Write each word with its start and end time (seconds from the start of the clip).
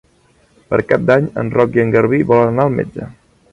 Per 0.71 0.79
Cap 0.91 1.03
d'Any 1.09 1.27
en 1.43 1.53
Roc 1.57 1.79
i 1.81 1.85
en 1.85 1.95
Garbí 1.99 2.23
volen 2.35 2.53
anar 2.55 2.69
al 2.71 2.77
metge. 2.81 3.15